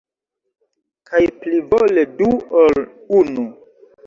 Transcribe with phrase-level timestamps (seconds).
[1.11, 2.31] Kaj plivole du
[2.63, 2.81] ol
[3.21, 3.47] unu!